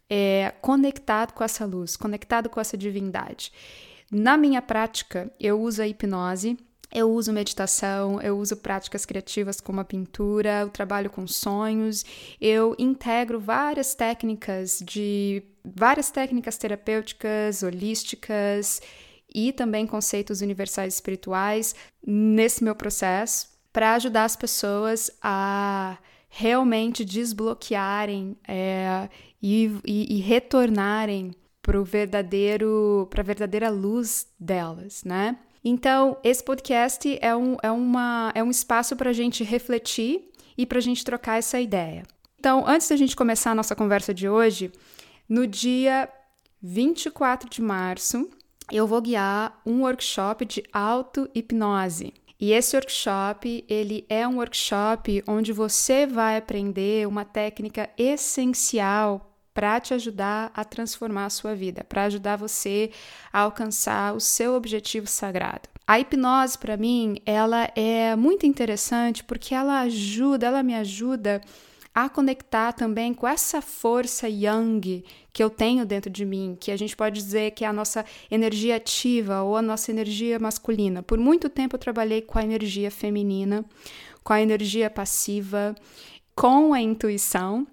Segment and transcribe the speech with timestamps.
[0.09, 3.53] é, conectado com essa luz, conectado com essa divindade.
[4.13, 6.57] Na minha prática, eu uso a hipnose
[6.95, 12.05] eu uso meditação, eu uso práticas criativas como a pintura, eu trabalho com sonhos,
[12.41, 18.81] eu integro várias técnicas de várias técnicas terapêuticas, holísticas
[19.35, 21.75] e também conceitos universais espirituais
[22.07, 25.99] nesse meu processo para ajudar as pessoas a
[26.29, 29.09] realmente desbloquearem é,
[29.43, 35.37] e, e, e retornarem para a verdadeira luz delas, né?
[35.65, 40.67] Então, esse podcast é um, é uma, é um espaço para a gente refletir e
[40.67, 42.03] para a gente trocar essa ideia.
[42.39, 44.71] Então, antes da gente começar a nossa conversa de hoje,
[45.27, 46.07] no dia
[46.63, 48.29] 24 de março,
[48.71, 52.13] eu vou guiar um workshop de auto-hipnose.
[52.39, 59.79] E esse workshop, ele é um workshop onde você vai aprender uma técnica essencial para
[59.79, 62.91] te ajudar a transformar a sua vida, para ajudar você
[63.33, 65.69] a alcançar o seu objetivo sagrado.
[65.87, 71.41] A hipnose para mim, ela é muito interessante porque ela ajuda, ela me ajuda
[71.95, 76.77] a conectar também com essa força yang que eu tenho dentro de mim, que a
[76.77, 81.03] gente pode dizer que é a nossa energia ativa ou a nossa energia masculina.
[81.03, 83.65] Por muito tempo eu trabalhei com a energia feminina,
[84.25, 85.75] com a energia passiva,
[86.35, 87.65] com a intuição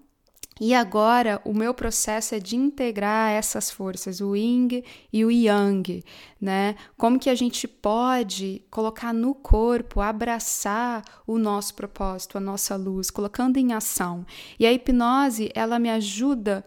[0.64, 6.04] e agora o meu processo é de integrar essas forças, o yin e o yang,
[6.40, 6.76] né?
[6.96, 13.10] Como que a gente pode colocar no corpo, abraçar o nosso propósito, a nossa luz,
[13.10, 14.24] colocando em ação.
[14.60, 16.64] E a hipnose, ela me ajuda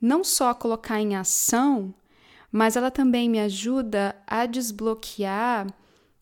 [0.00, 1.94] não só a colocar em ação,
[2.50, 5.68] mas ela também me ajuda a desbloquear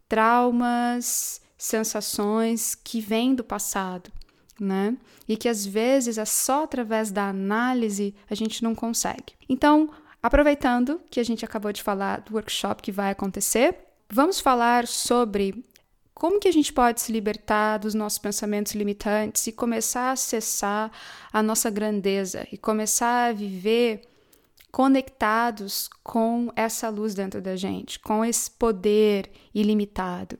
[0.06, 4.12] traumas, sensações que vêm do passado
[4.60, 4.96] né?
[5.28, 9.34] E que às vezes é só através da análise a gente não consegue.
[9.48, 9.90] Então,
[10.22, 13.76] aproveitando que a gente acabou de falar do workshop que vai acontecer,
[14.08, 15.64] vamos falar sobre
[16.14, 20.90] como que a gente pode se libertar dos nossos pensamentos limitantes e começar a acessar
[21.30, 24.00] a nossa grandeza e começar a viver
[24.72, 30.38] conectados com essa luz dentro da gente, com esse poder ilimitado.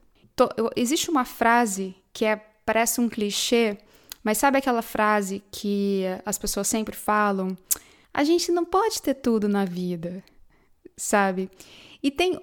[0.75, 3.79] existe uma frase que é parece um clichê,
[4.27, 7.57] mas sabe aquela frase que as pessoas sempre falam?
[8.13, 10.21] A gente não pode ter tudo na vida,
[10.97, 11.49] sabe?
[12.03, 12.41] E tem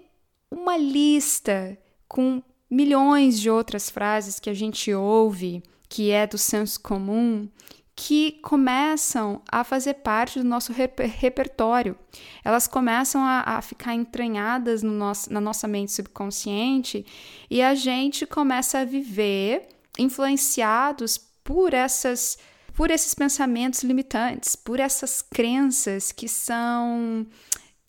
[0.49, 1.77] uma lista
[2.07, 2.41] com
[2.71, 7.49] milhões de outras frases que a gente ouve, que é do senso comum,
[7.93, 11.97] que começam a fazer parte do nosso reper repertório.
[12.45, 17.05] Elas começam a, a ficar entranhadas no nosso, na nossa mente subconsciente
[17.51, 19.67] e a gente começa a viver
[19.99, 22.37] influenciados por essas
[22.73, 27.25] por esses pensamentos limitantes, por essas crenças que são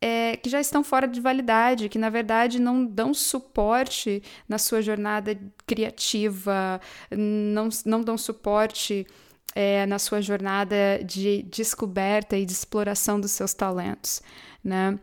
[0.01, 4.83] é, que já estão fora de validade, que na verdade não dão suporte na sua
[4.83, 6.79] jornada criativa,
[7.11, 9.07] não, não dão suporte
[9.55, 14.21] é, na sua jornada de descoberta e de exploração dos seus talentos,
[14.63, 14.99] né?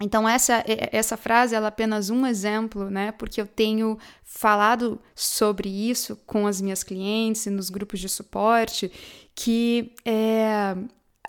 [0.00, 3.12] Então essa essa frase ela é apenas um exemplo, né?
[3.12, 8.90] Porque eu tenho falado sobre isso com as minhas clientes e nos grupos de suporte
[9.34, 10.76] que é,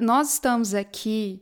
[0.01, 1.41] nós estamos aqui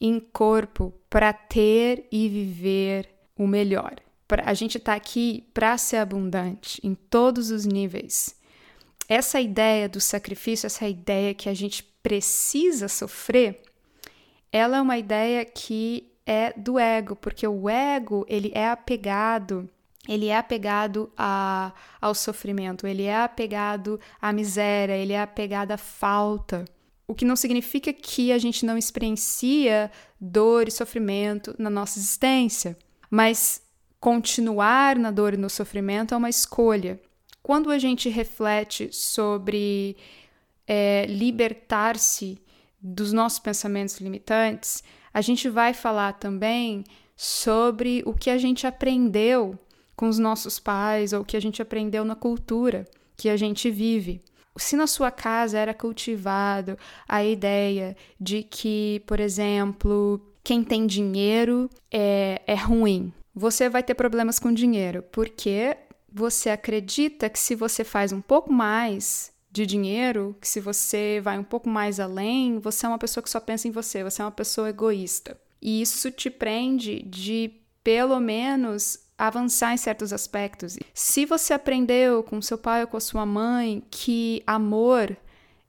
[0.00, 3.96] em corpo para ter e viver o melhor.
[4.44, 8.36] A gente está aqui para ser abundante em todos os níveis.
[9.08, 13.62] Essa ideia do sacrifício, essa ideia que a gente precisa sofrer,
[14.52, 19.68] ela é uma ideia que é do ego, porque o ego ele é apegado
[20.08, 21.70] ele é apegado a,
[22.00, 26.64] ao sofrimento, ele é apegado à miséria, ele é apegado à falta.
[27.06, 32.76] O que não significa que a gente não experiencia dor e sofrimento na nossa existência,
[33.10, 33.60] mas
[34.00, 36.98] continuar na dor e no sofrimento é uma escolha.
[37.42, 39.94] Quando a gente reflete sobre
[40.66, 42.40] é, libertar-se
[42.80, 46.84] dos nossos pensamentos limitantes, a gente vai falar também
[47.16, 49.58] sobre o que a gente aprendeu
[49.96, 53.70] com os nossos pais ou o que a gente aprendeu na cultura que a gente
[53.70, 54.22] vive.
[54.56, 56.78] Se na sua casa era cultivado
[57.08, 63.94] a ideia de que, por exemplo, quem tem dinheiro é, é ruim, você vai ter
[63.94, 65.76] problemas com dinheiro, porque
[66.12, 71.36] você acredita que se você faz um pouco mais de dinheiro, que se você vai
[71.36, 74.24] um pouco mais além, você é uma pessoa que só pensa em você, você é
[74.24, 75.36] uma pessoa egoísta.
[75.60, 77.50] E isso te prende de,
[77.82, 80.78] pelo menos, avançar em certos aspectos.
[80.94, 85.16] Se você aprendeu com seu pai ou com a sua mãe que amor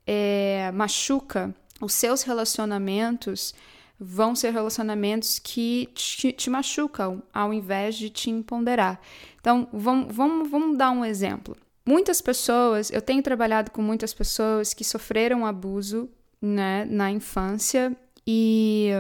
[0.06, 3.56] é, machuca, os seus relacionamentos
[4.00, 9.02] vão ser relacionamentos que te, te machucam ao invés de te empoderar.
[9.42, 11.58] Então, vamos, vamos, vamos dar um exemplo.
[11.90, 16.08] Muitas pessoas, eu tenho trabalhado com muitas pessoas que sofreram abuso
[16.40, 17.98] né, na infância
[18.28, 18.92] e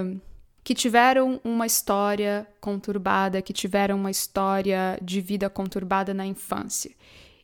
[0.64, 6.90] que tiveram uma história conturbada, que tiveram uma história de vida conturbada na infância.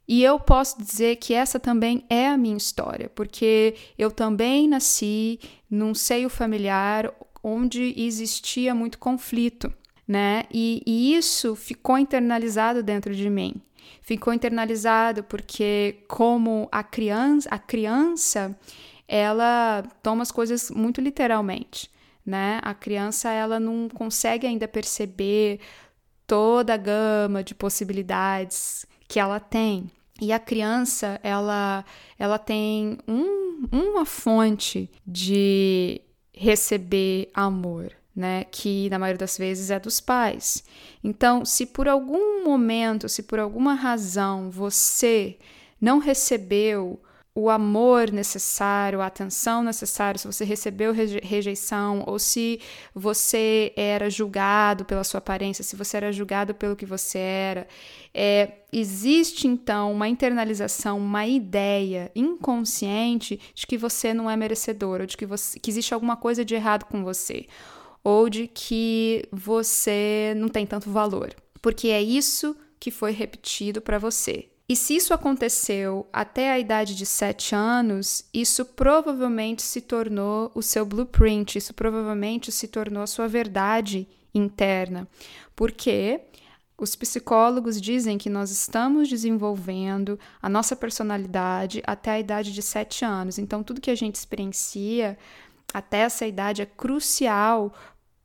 [0.07, 5.39] E eu posso dizer que essa também é a minha história, porque eu também nasci
[5.69, 7.13] num seio familiar
[7.43, 9.71] onde existia muito conflito,
[10.07, 10.45] né?
[10.51, 13.61] E, e isso ficou internalizado dentro de mim
[14.01, 18.57] ficou internalizado porque como a criança, a criança,
[19.07, 21.89] ela toma as coisas muito literalmente,
[22.25, 22.59] né?
[22.63, 25.59] A criança ela não consegue ainda perceber
[26.27, 29.89] toda a gama de possibilidades que ela tem.
[30.21, 31.83] E a criança, ela,
[32.17, 36.01] ela tem um, uma fonte de
[36.33, 40.63] receber amor, né, que na maioria das vezes é dos pais.
[41.03, 45.37] Então, se por algum momento, se por alguma razão você
[45.81, 46.99] não recebeu
[47.37, 52.61] o amor necessário, a atenção necessária, se você recebeu rejeição ou se
[52.93, 57.67] você era julgado pela sua aparência, se você era julgado pelo que você era,
[58.13, 65.05] é, existe então uma internalização, uma ideia inconsciente de que você não é merecedor, ou
[65.05, 67.47] de que, você, que existe alguma coisa de errado com você
[68.05, 73.97] ou de que você não tem tanto valor, porque é isso que foi repetido para
[73.97, 74.47] você.
[74.69, 80.61] E se isso aconteceu até a idade de 7 anos, isso provavelmente se tornou o
[80.61, 85.07] seu blueprint, isso provavelmente se tornou a sua verdade interna.
[85.55, 86.21] Porque
[86.77, 93.03] os psicólogos dizem que nós estamos desenvolvendo a nossa personalidade até a idade de 7
[93.03, 93.39] anos.
[93.39, 95.17] Então, tudo que a gente experiencia
[95.73, 97.73] até essa idade é crucial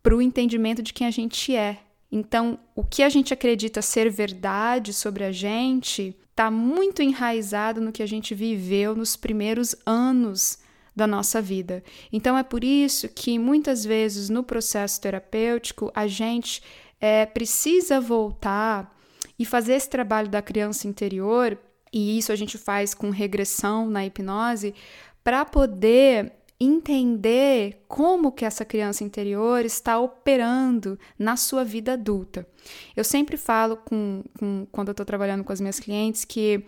[0.03, 1.79] para o entendimento de quem a gente é.
[2.11, 7.93] Então, o que a gente acredita ser verdade sobre a gente está muito enraizado no
[7.93, 10.59] que a gente viveu nos primeiros anos
[10.95, 11.85] da nossa vida.
[12.13, 16.63] Então, é por isso que muitas vezes no processo terapêutico a gente
[17.01, 18.97] é, precisa voltar
[19.39, 21.57] e fazer esse trabalho da criança interior,
[21.93, 24.75] e isso a gente faz com regressão na hipnose,
[25.23, 32.47] para poder entender como que essa criança interior está operando na sua vida adulta.
[32.95, 36.65] Eu sempre falo com, com quando eu estou trabalhando com as minhas clientes que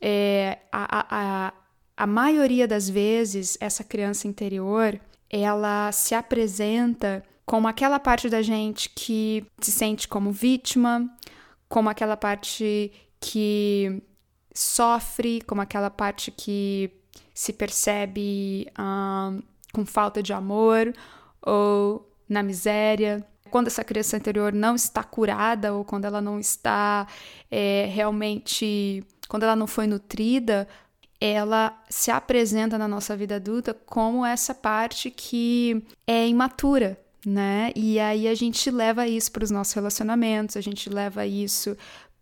[0.00, 1.06] é, a,
[1.48, 1.54] a,
[1.96, 8.90] a maioria das vezes essa criança interior ela se apresenta como aquela parte da gente
[8.90, 11.08] que se sente como vítima,
[11.68, 14.02] como aquela parte que
[14.54, 16.90] sofre, como aquela parte que
[17.38, 18.66] se percebe
[19.72, 20.92] com falta de amor
[21.40, 23.24] ou na miséria.
[23.48, 27.06] Quando essa criança interior não está curada ou quando ela não está
[27.48, 29.04] é, realmente.
[29.28, 30.66] quando ela não foi nutrida,
[31.20, 37.70] ela se apresenta na nossa vida adulta como essa parte que é imatura, né?
[37.76, 41.76] E aí a gente leva isso para os nossos relacionamentos, a gente leva isso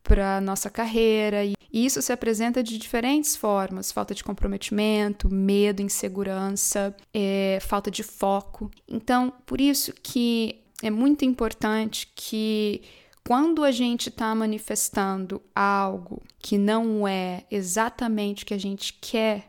[0.07, 6.97] para nossa carreira e isso se apresenta de diferentes formas: falta de comprometimento, medo, insegurança,
[7.13, 8.71] é, falta de foco.
[8.89, 12.83] Então, por isso que é muito importante que
[13.27, 19.49] quando a gente está manifestando algo que não é exatamente o que a gente quer,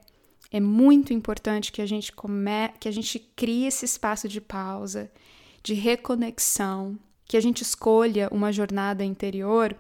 [0.52, 5.12] é muito importante que a gente come, que a gente crie esse espaço de pausa,
[5.62, 9.76] de reconexão, que a gente escolha uma jornada interior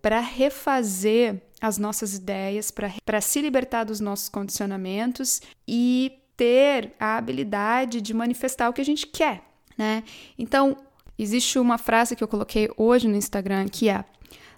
[0.00, 8.00] para refazer as nossas ideias, para se libertar dos nossos condicionamentos e ter a habilidade
[8.00, 9.42] de manifestar o que a gente quer,
[9.76, 10.04] né?
[10.38, 10.76] Então,
[11.18, 14.04] existe uma frase que eu coloquei hoje no Instagram que é: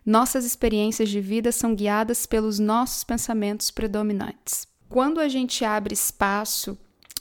[0.05, 4.67] Nossas experiências de vida são guiadas pelos nossos pensamentos predominantes.
[4.89, 6.77] Quando a gente abre espaço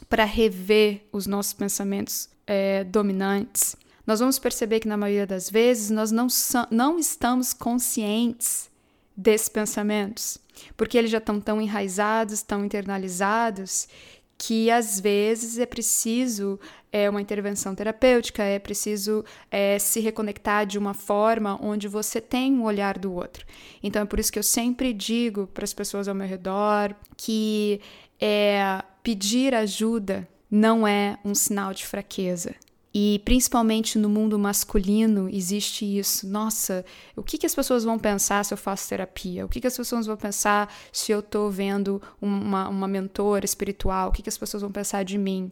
[0.09, 3.75] para rever os nossos pensamentos é, dominantes,
[4.09, 6.25] nós vamos perceber que na maioria das vezes nós não,
[6.71, 8.67] não estamos conscientes
[9.15, 10.39] desses pensamentos,
[10.75, 13.87] porque eles já estão tão enraizados, tão internalizados,
[14.35, 16.59] que às vezes é preciso
[16.91, 22.51] é, uma intervenção terapêutica, é preciso é, se reconectar de uma forma onde você tem
[22.51, 23.45] um olhar do outro.
[23.83, 27.79] Então é por isso que eu sempre digo para as pessoas ao meu redor que
[28.19, 32.55] é, pedir ajuda não é um sinal de fraqueza.
[32.93, 36.27] E principalmente no mundo masculino existe isso.
[36.27, 36.83] Nossa,
[37.15, 39.45] o que, que as pessoas vão pensar se eu faço terapia?
[39.45, 44.09] O que, que as pessoas vão pensar se eu estou vendo uma, uma mentora espiritual?
[44.09, 45.51] O que, que as pessoas vão pensar de mim?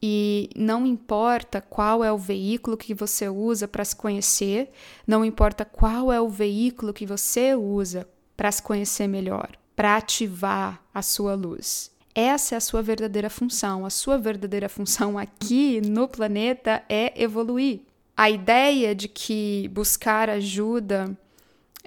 [0.00, 4.70] E não importa qual é o veículo que você usa para se conhecer,
[5.04, 10.80] não importa qual é o veículo que você usa para se conhecer melhor, para ativar
[10.94, 11.90] a sua luz.
[12.20, 13.86] Essa é a sua verdadeira função.
[13.86, 17.82] A sua verdadeira função aqui no planeta é evoluir.
[18.16, 21.16] A ideia de que buscar ajuda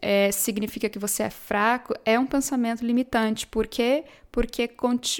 [0.02, 3.46] é, significa que você é fraco é um pensamento limitante.
[3.46, 4.06] Por quê?
[4.32, 4.70] Porque,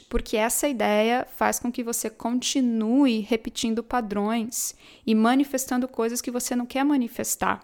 [0.10, 4.74] porque essa ideia faz com que você continue repetindo padrões
[5.06, 7.60] e manifestando coisas que você não quer manifestar.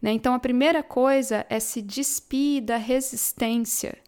[0.00, 0.12] Né?
[0.12, 3.98] Então, a primeira coisa é se despir da resistência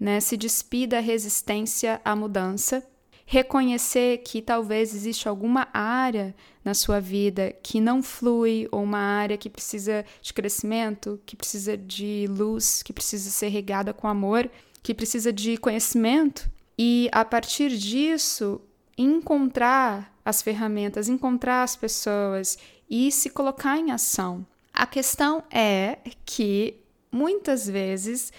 [0.00, 0.18] né?
[0.18, 2.82] Se despir da resistência à mudança,
[3.26, 9.36] reconhecer que talvez existe alguma área na sua vida que não flui ou uma área
[9.36, 14.50] que precisa de crescimento, que precisa de luz, que precisa ser regada com amor,
[14.82, 18.60] que precisa de conhecimento e a partir disso
[18.98, 24.44] encontrar as ferramentas, encontrar as pessoas e se colocar em ação.
[24.72, 26.80] A questão é que
[27.12, 28.32] muitas vezes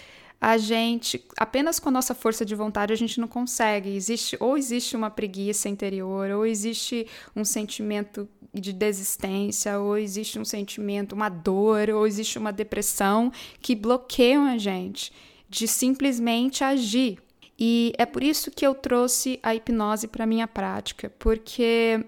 [0.44, 3.94] a gente, apenas com a nossa força de vontade, a gente não consegue.
[3.94, 7.06] Existe, ou existe uma preguiça interior, ou existe
[7.36, 13.30] um sentimento de desistência, ou existe um sentimento, uma dor, ou existe uma depressão
[13.60, 15.12] que bloqueiam a gente
[15.48, 17.20] de simplesmente agir.
[17.56, 22.04] E é por isso que eu trouxe a hipnose para minha prática, porque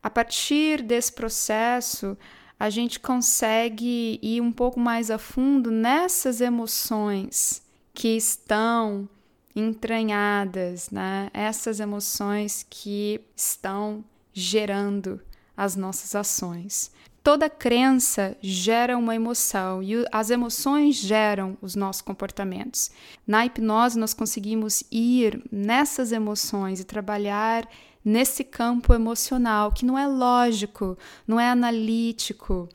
[0.00, 2.16] a partir desse processo
[2.56, 7.63] a gente consegue ir um pouco mais a fundo nessas emoções
[7.94, 9.08] que estão
[9.54, 11.30] entranhadas, né?
[11.32, 15.20] Essas emoções que estão gerando
[15.56, 16.90] as nossas ações.
[17.22, 22.90] Toda crença gera uma emoção e as emoções geram os nossos comportamentos.
[23.26, 27.66] Na hipnose, nós conseguimos ir nessas emoções e trabalhar
[28.04, 32.68] nesse campo emocional que não é lógico, não é analítico,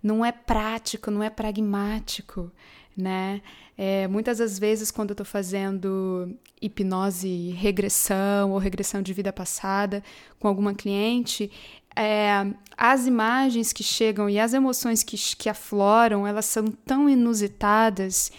[0.00, 2.52] não é prático, não é pragmático,
[2.96, 3.42] né?
[3.76, 10.02] É, muitas das vezes, quando eu estou fazendo hipnose regressão ou regressão de vida passada
[10.38, 11.50] com alguma cliente,
[11.94, 18.30] é, as imagens que chegam e as emoções que, que afloram, elas são tão inusitadas.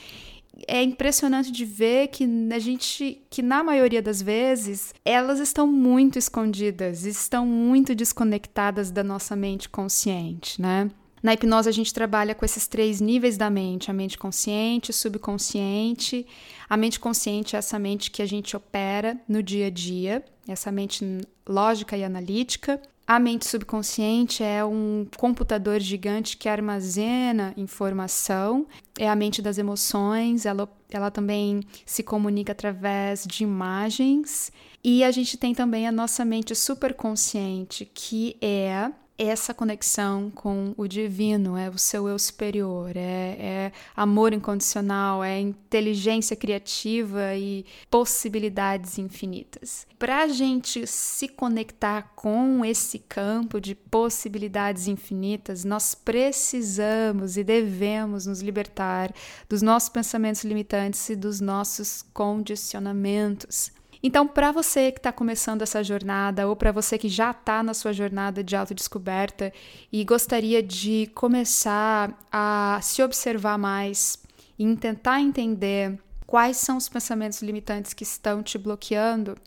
[0.68, 6.18] É impressionante de ver que a gente, que na maioria das vezes, elas estão muito
[6.18, 10.90] escondidas, estão muito desconectadas da nossa mente consciente, né?
[11.22, 16.26] Na hipnose, a gente trabalha com esses três níveis da mente: a mente consciente, subconsciente.
[16.70, 20.72] A mente consciente é essa mente que a gente opera no dia a dia, essa
[20.72, 21.04] mente
[21.48, 22.82] lógica e analítica.
[23.10, 28.68] A mente subconsciente é um computador gigante que armazena informação,
[29.00, 34.52] é a mente das emoções, ela, ela também se comunica através de imagens.
[34.84, 40.88] E a gente tem também a nossa mente superconsciente, que é essa conexão com o
[40.88, 49.00] divino, é o seu eu superior, é, é amor incondicional, é inteligência criativa e possibilidades
[49.00, 49.88] infinitas.
[49.98, 58.28] Para a gente se conectar com esse campo de possibilidades infinitas, nós precisamos e devemos
[58.28, 59.12] nos libertar
[59.50, 63.72] dos nossos pensamentos limitantes e dos nossos condicionamentos.
[64.02, 67.74] Então, para você que está começando essa jornada, ou para você que já está na
[67.74, 69.52] sua jornada de autodescoberta
[69.92, 74.18] e gostaria de começar a se observar mais
[74.58, 79.38] e tentar entender quais são os pensamentos limitantes que estão te bloqueando,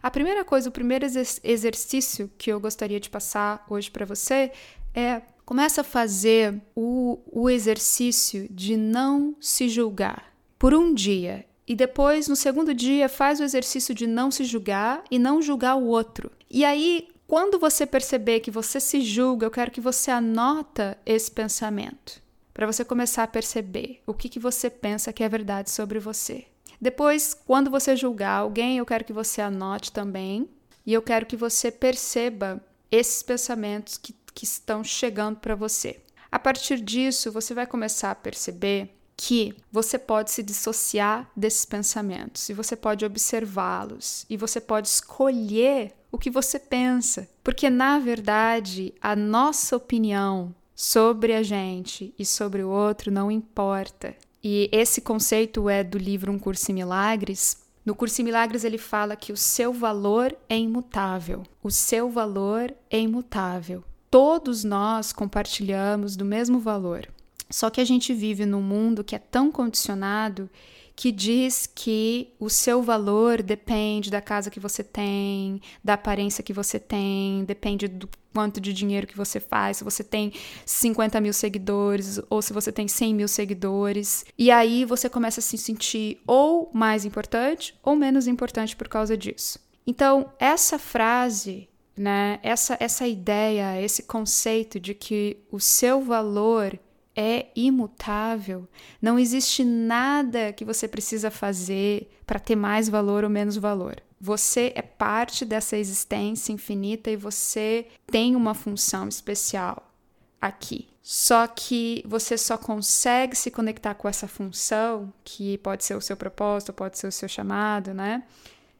[0.00, 1.04] a primeira coisa, o primeiro
[1.42, 4.52] exercício que eu gostaria de passar hoje para você
[4.94, 11.74] é começa a fazer o, o exercício de não se julgar por um dia e
[11.74, 15.84] depois, no segundo dia, faz o exercício de não se julgar e não julgar o
[15.84, 16.32] outro.
[16.50, 21.30] E aí, quando você perceber que você se julga, eu quero que você anota esse
[21.30, 22.22] pensamento,
[22.54, 26.46] para você começar a perceber o que, que você pensa que é verdade sobre você.
[26.80, 30.48] Depois, quando você julgar alguém, eu quero que você anote também,
[30.86, 36.00] e eu quero que você perceba esses pensamentos que, que estão chegando para você.
[36.32, 42.48] A partir disso, você vai começar a perceber que você pode se dissociar desses pensamentos
[42.48, 48.94] e você pode observá-los e você pode escolher o que você pensa, porque na verdade
[49.02, 54.14] a nossa opinião sobre a gente e sobre o outro não importa.
[54.42, 57.56] E esse conceito é do livro Um Curso em Milagres.
[57.84, 61.42] No Curso em Milagres ele fala que o seu valor é imutável.
[61.60, 63.82] O seu valor é imutável.
[64.08, 67.08] Todos nós compartilhamos do mesmo valor.
[67.50, 70.50] Só que a gente vive num mundo que é tão condicionado
[70.98, 76.52] que diz que o seu valor depende da casa que você tem, da aparência que
[76.52, 80.32] você tem, depende do quanto de dinheiro que você faz, se você tem
[80.66, 84.24] 50 mil seguidores ou se você tem 100 mil seguidores.
[84.36, 89.16] E aí você começa a se sentir ou mais importante ou menos importante por causa
[89.16, 89.60] disso.
[89.86, 96.76] Então, essa frase, né, essa, essa ideia, esse conceito de que o seu valor
[97.20, 98.68] é imutável.
[99.02, 104.00] Não existe nada que você precisa fazer para ter mais valor ou menos valor.
[104.20, 109.92] Você é parte dessa existência infinita e você tem uma função especial
[110.40, 110.86] aqui.
[111.02, 116.16] Só que você só consegue se conectar com essa função, que pode ser o seu
[116.16, 118.22] propósito, pode ser o seu chamado, né?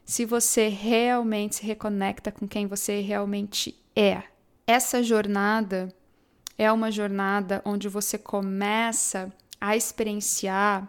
[0.05, 4.23] Se você realmente se reconecta com quem você realmente é.
[4.65, 5.89] Essa jornada
[6.59, 10.87] é uma jornada onde você começa a experienciar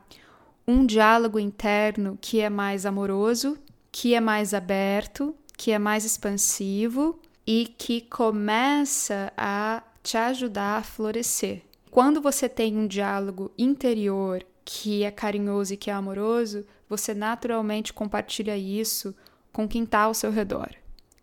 [0.67, 3.57] um diálogo interno que é mais amoroso,
[3.91, 10.83] que é mais aberto, que é mais expansivo e que começa a te ajudar a
[10.83, 11.61] florescer.
[11.91, 17.91] Quando você tem um diálogo interior que é carinhoso e que é amoroso, você naturalmente
[17.91, 19.15] compartilha isso
[19.51, 20.69] com quem está ao seu redor,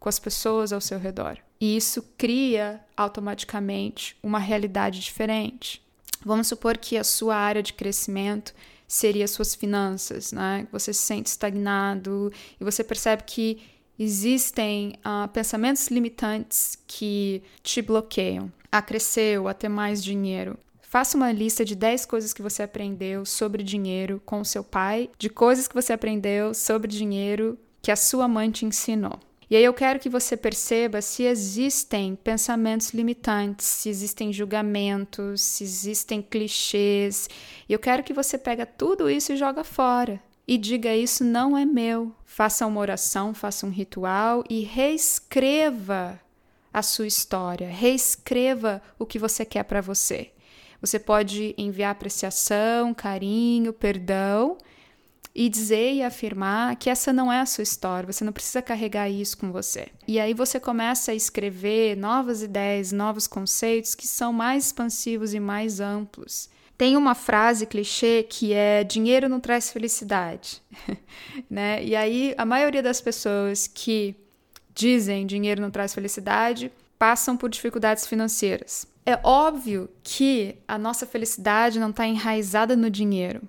[0.00, 1.38] com as pessoas ao seu redor.
[1.60, 5.82] E isso cria automaticamente uma realidade diferente.
[6.24, 8.54] Vamos supor que a sua área de crescimento
[8.86, 10.66] seria suas finanças, né?
[10.70, 13.62] Você se sente estagnado e você percebe que
[13.98, 20.58] existem uh, pensamentos limitantes que te bloqueiam a crescer ou a ter mais dinheiro.
[20.82, 25.28] Faça uma lista de 10 coisas que você aprendeu sobre dinheiro com seu pai, de
[25.28, 29.18] coisas que você aprendeu sobre dinheiro que a sua mãe te ensinou.
[29.48, 35.62] E aí eu quero que você perceba se existem pensamentos limitantes, se existem julgamentos, se
[35.62, 37.30] existem clichês.
[37.68, 40.20] E eu quero que você pega tudo isso e joga fora.
[40.48, 42.12] E diga isso não é meu.
[42.24, 46.20] Faça uma oração, faça um ritual e reescreva
[46.72, 50.32] a sua história, reescreva o que você quer para você.
[50.80, 54.58] Você pode enviar apreciação, carinho, perdão
[55.38, 59.10] e dizer e afirmar que essa não é a sua história, você não precisa carregar
[59.10, 59.88] isso com você.
[60.08, 65.38] E aí você começa a escrever novas ideias, novos conceitos que são mais expansivos e
[65.38, 66.48] mais amplos.
[66.78, 70.62] Tem uma frase clichê que é dinheiro não traz felicidade,
[71.50, 71.84] né?
[71.84, 74.16] E aí a maioria das pessoas que
[74.74, 78.86] dizem dinheiro não traz felicidade passam por dificuldades financeiras.
[79.04, 83.42] É óbvio que a nossa felicidade não está enraizada no dinheiro.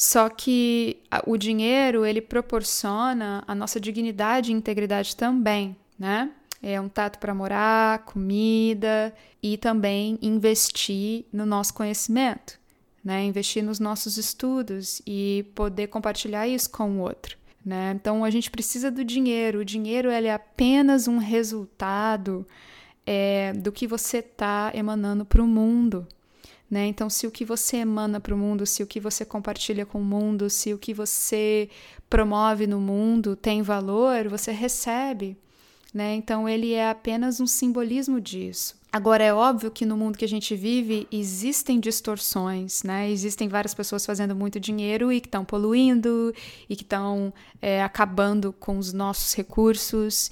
[0.00, 6.30] Só que o dinheiro, ele proporciona a nossa dignidade e integridade também, né?
[6.62, 12.58] É um tato para morar, comida e também investir no nosso conhecimento,
[13.04, 13.22] né?
[13.24, 17.36] Investir nos nossos estudos e poder compartilhar isso com o outro.
[17.62, 17.92] Né?
[17.94, 19.58] Então a gente precisa do dinheiro.
[19.58, 22.46] O dinheiro é apenas um resultado
[23.04, 26.08] é, do que você está emanando para o mundo.
[26.70, 26.86] Né?
[26.86, 30.00] Então, se o que você emana para o mundo, se o que você compartilha com
[30.00, 31.68] o mundo, se o que você
[32.08, 35.36] promove no mundo tem valor, você recebe.
[35.92, 36.14] Né?
[36.14, 38.78] Então, ele é apenas um simbolismo disso.
[38.92, 43.08] Agora, é óbvio que no mundo que a gente vive existem distorções, né?
[43.08, 46.34] Existem várias pessoas fazendo muito dinheiro e que estão poluindo
[46.68, 50.28] e que estão é, acabando com os nossos recursos.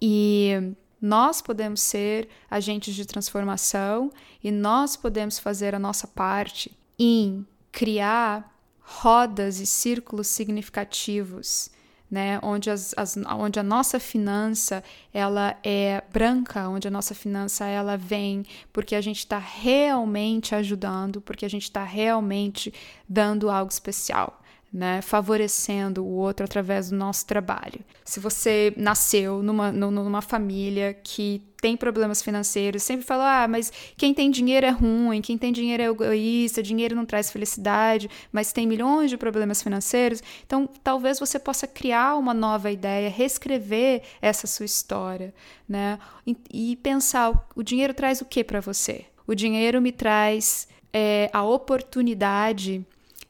[0.00, 4.10] E nós podemos ser agentes de transformação
[4.42, 11.70] e nós podemos fazer a nossa parte em criar rodas e círculos significativos,
[12.10, 12.38] né?
[12.42, 14.82] Onde, as, as, onde a nossa finança
[15.12, 21.20] ela é branca, onde a nossa finança ela vem porque a gente está realmente ajudando,
[21.20, 22.72] porque a gente está realmente
[23.08, 24.40] dando algo especial
[24.76, 27.80] né, favorecendo o outro através do nosso trabalho.
[28.04, 34.12] Se você nasceu numa, numa família que tem problemas financeiros, sempre fala, ah, mas quem
[34.12, 38.66] tem dinheiro é ruim, quem tem dinheiro é egoísta, dinheiro não traz felicidade, mas tem
[38.66, 40.22] milhões de problemas financeiros.
[40.44, 45.32] Então, talvez você possa criar uma nova ideia, reescrever essa sua história,
[45.66, 45.98] né?
[46.26, 49.06] E, e pensar, o dinheiro traz o que para você?
[49.26, 52.84] O dinheiro me traz é, a oportunidade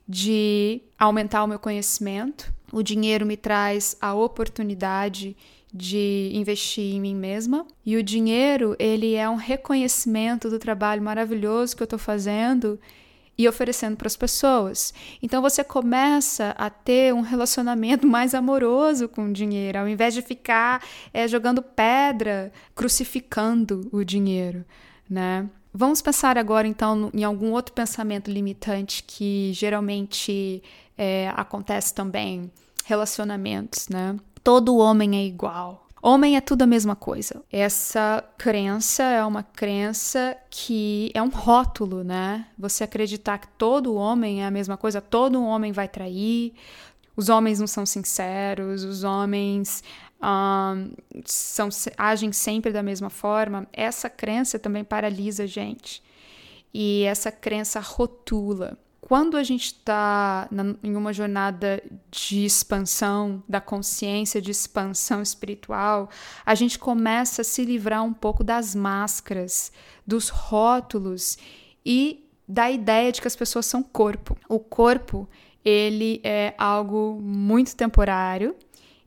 [0.09, 2.53] de aumentar o meu conhecimento.
[2.73, 5.37] O dinheiro me traz a oportunidade
[5.73, 7.67] de investir em mim mesma.
[7.85, 12.79] E o dinheiro, ele é um reconhecimento do trabalho maravilhoso que eu estou fazendo
[13.39, 14.95] e oferecendo para as pessoas.
[15.23, 20.23] Então você começa a ter um relacionamento mais amoroso com o dinheiro, ao invés de
[20.23, 24.65] ficar é, jogando pedra, crucificando o dinheiro,
[25.09, 25.49] né?
[25.79, 30.63] Vamos pensar agora, então, em algum outro pensamento limitante que geralmente
[30.97, 32.51] é, acontece também.
[32.87, 34.17] Relacionamentos, né?
[34.43, 35.87] Todo homem é igual.
[36.01, 37.43] Homem é tudo a mesma coisa.
[37.53, 42.47] Essa crença é uma crença que é um rótulo, né?
[42.59, 46.55] Você acreditar que todo homem é a mesma coisa, todo homem vai trair,
[47.15, 49.85] os homens não são sinceros, os homens
[50.23, 50.93] um,
[51.25, 56.03] são, agem sempre da mesma forma, essa crença também paralisa a gente.
[56.73, 58.79] E essa crença rotula.
[59.01, 60.49] Quando a gente está
[60.83, 66.11] em uma jornada de expansão da consciência, de expansão espiritual,
[66.45, 69.71] a gente começa a se livrar um pouco das máscaras,
[70.05, 71.39] dos rótulos
[71.85, 74.37] e da ideia de que as pessoas são corpo.
[74.49, 75.29] O corpo,
[75.65, 78.57] ele é algo muito temporário,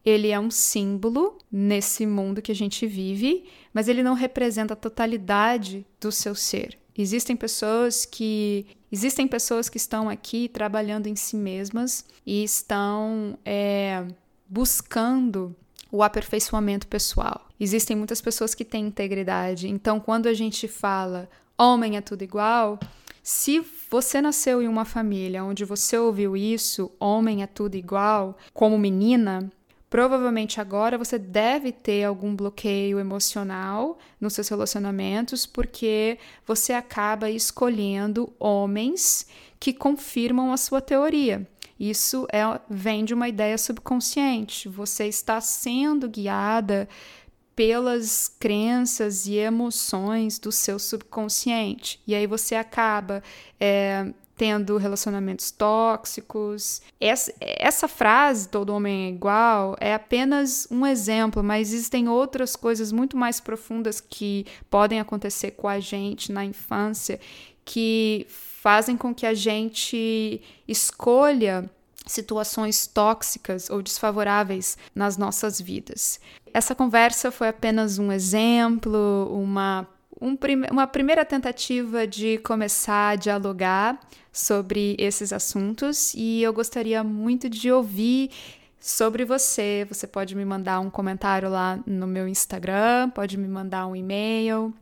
[0.06, 4.78] ele é um símbolo nesse mundo que a gente vive, mas ele não representa a
[4.78, 6.78] totalidade do seu ser.
[6.98, 14.06] Existem pessoas que existem pessoas que estão aqui trabalhando em si mesmas e estão é,
[14.50, 15.56] buscando
[15.92, 17.48] o aperfeiçoamento pessoal.
[17.60, 19.68] Existem muitas pessoas que têm integridade.
[19.68, 22.80] Então, quando a gente fala homem é tudo igual,
[23.22, 28.78] se você nasceu em uma família onde você ouviu isso, homem é tudo igual, como
[28.78, 29.52] menina,
[29.90, 38.32] Provavelmente agora você deve ter algum bloqueio emocional nos seus relacionamentos, porque você acaba escolhendo
[38.40, 39.28] homens
[39.60, 41.48] que confirmam a sua teoria.
[41.80, 44.70] Isso é, vem de uma ideia subconsciente.
[44.70, 46.88] Você está sendo guiada
[47.56, 52.00] pelas crenças e emoções do seu subconsciente.
[52.06, 53.24] E aí você acaba
[53.60, 56.82] é, tendo relacionamentos tóxicos.
[56.98, 62.90] Essa, essa frase, todo homem é igual, é apenas um exemplo, mas existem outras coisas
[62.90, 67.20] muito mais profundas que podem acontecer com a gente na infância
[67.66, 71.70] que fazem com que a gente escolha
[72.08, 76.18] situações tóxicas ou desfavoráveis nas nossas vidas.
[76.54, 79.86] Essa conversa foi apenas um exemplo, uma
[80.22, 80.38] um
[80.72, 84.00] uma primeira tentativa de começar a dialogar
[84.32, 88.32] sobre esses assuntos e eu gostaria muito de ouvir
[88.80, 89.86] sobre você.
[89.90, 94.74] Você pode me mandar um comentário lá no meu Instagram, pode me mandar um e-mail.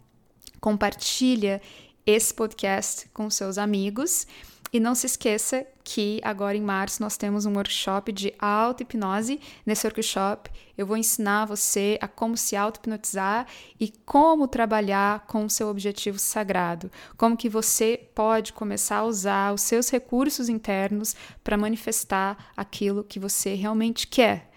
[0.60, 1.62] Compartilha
[2.06, 4.26] esse podcast com seus amigos.
[4.72, 9.40] E não se esqueça que agora em março nós temos um workshop de auto-hipnose.
[9.66, 13.48] Nesse workshop eu vou ensinar você a como se auto-hipnotizar
[13.80, 16.92] e como trabalhar com o seu objetivo sagrado.
[17.16, 23.20] Como que você pode começar a usar os seus recursos internos para manifestar aquilo que
[23.20, 24.52] você realmente quer.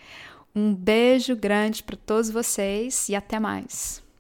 [0.53, 4.03] Um beijo grande para todos vocês e até mais.